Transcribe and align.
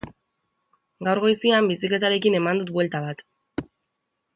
Gaur 1.09 1.21
goizian 1.25 1.69
bizikletarekin 1.73 2.41
eman 2.41 2.63
dut 2.63 2.75
buelta 2.79 3.07
bat. 3.09 3.25